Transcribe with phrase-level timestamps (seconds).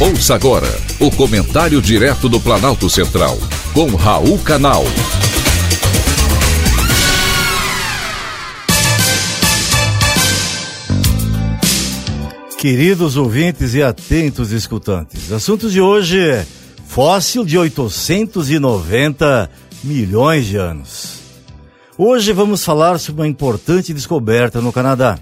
[0.00, 0.68] Ouça agora
[1.00, 3.36] o comentário direto do Planalto Central,
[3.74, 4.84] com Raul Canal.
[12.56, 16.46] Queridos ouvintes e atentos escutantes, assunto de hoje é
[16.86, 19.50] fóssil de 890
[19.82, 21.18] milhões de anos.
[21.98, 25.18] Hoje vamos falar sobre uma importante descoberta no Canadá.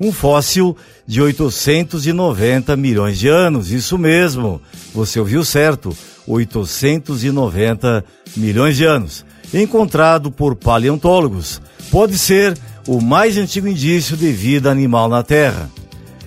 [0.00, 0.76] Um fóssil
[1.06, 4.60] de 890 milhões de anos, isso mesmo,
[4.94, 8.04] você ouviu certo, 890
[8.36, 9.24] milhões de anos.
[9.54, 15.70] Encontrado por paleontólogos, pode ser o mais antigo indício de vida animal na Terra.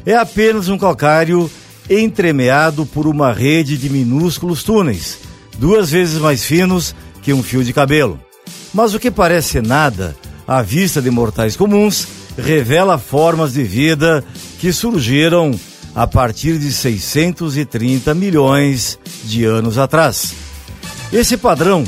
[0.06, 1.50] É apenas um calcário
[1.90, 5.20] entremeado por uma rede de minúsculos túneis,
[5.58, 8.20] duas vezes mais finos que um fio de cabelo.
[8.74, 10.16] Mas o que parece nada,
[10.48, 12.08] à vista de mortais comuns,
[12.40, 14.24] revela formas de vida
[14.60, 15.58] que surgiram
[15.96, 20.34] a partir de 630 milhões de anos atrás.
[21.12, 21.84] Esse padrão,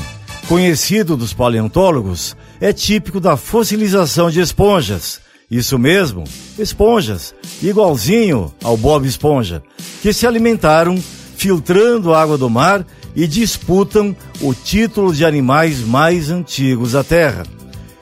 [0.48, 5.20] conhecido dos paleontólogos, é típico da fossilização de esponjas.
[5.50, 6.24] Isso mesmo,
[6.58, 9.62] esponjas, igualzinho ao Bob Esponja,
[10.00, 11.02] que se alimentaram
[11.36, 17.44] filtrando a água do mar e disputam o título de animais mais antigos da Terra.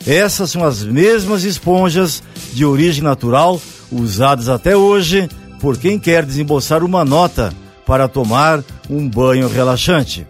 [0.06, 3.60] Essas são as mesmas esponjas de origem natural
[3.92, 5.28] usadas até hoje
[5.60, 7.52] por quem quer desembolsar uma nota
[7.86, 10.26] para tomar um banho relaxante.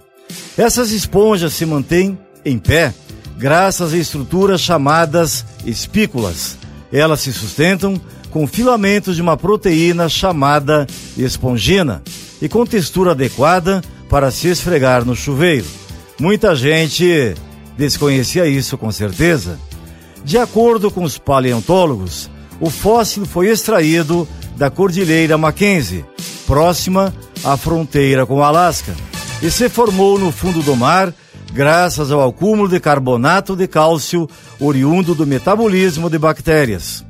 [0.59, 2.93] Essas esponjas se mantêm em pé
[3.39, 6.59] graças a estruturas chamadas espículas.
[6.93, 12.03] Elas se sustentam com filamentos de uma proteína chamada espongina
[12.43, 15.67] e com textura adequada para se esfregar no chuveiro.
[16.19, 17.35] Muita gente
[17.81, 19.59] desconhecia isso com certeza.
[20.23, 26.05] De acordo com os paleontólogos, o fóssil foi extraído da Cordilheira Mackenzie,
[26.47, 28.95] próxima à fronteira com o Alasca,
[29.43, 31.13] e se formou no fundo do mar
[31.55, 34.29] graças ao acúmulo de carbonato de cálcio
[34.61, 37.03] oriundo do metabolismo de bactérias.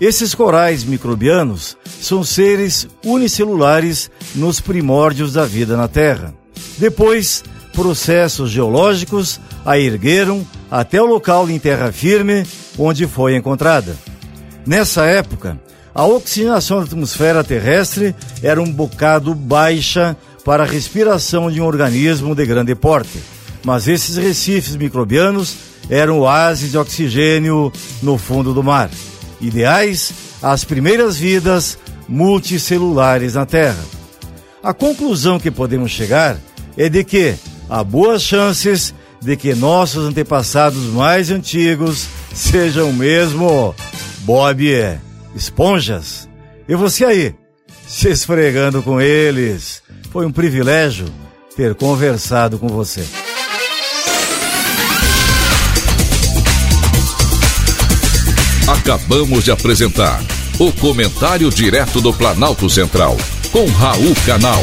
[0.00, 6.34] Esses corais microbianos são seres unicelulares nos primórdios da vida na Terra.
[6.78, 12.46] Depois, processos geológicos a ergueram até o local em terra firme
[12.78, 13.96] onde foi encontrada.
[14.64, 15.60] Nessa época,
[15.92, 22.34] a oxigenação da atmosfera terrestre era um bocado baixa para a respiração de um organismo
[22.34, 23.20] de grande porte,
[23.64, 25.56] mas esses recifes microbianos
[25.90, 27.72] eram oásis de oxigênio
[28.02, 28.90] no fundo do mar,
[29.40, 30.12] ideais
[30.42, 31.78] às primeiras vidas
[32.08, 33.82] multicelulares na Terra.
[34.62, 36.36] A conclusão que podemos chegar
[36.76, 37.34] é de que
[37.68, 38.94] há boas chances
[39.26, 43.74] de que nossos antepassados mais antigos sejam mesmo
[44.20, 45.00] Bob
[45.34, 46.28] esponjas.
[46.68, 47.34] E você aí,
[47.88, 49.82] se esfregando com eles.
[50.12, 51.06] Foi um privilégio
[51.56, 53.04] ter conversado com você.
[58.68, 60.22] Acabamos de apresentar
[60.60, 63.16] o Comentário Direto do Planalto Central,
[63.50, 64.62] com Raul Canal.